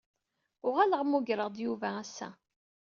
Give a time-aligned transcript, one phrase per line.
[0.67, 2.29] Uɣaleɣ muggreɣ-d Yuba ass-a.